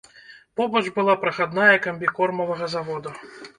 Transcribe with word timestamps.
Побач 0.59 0.81
была 0.97 1.15
прахадная 1.27 1.77
камбікормавага 1.85 2.73
завода. 2.75 3.09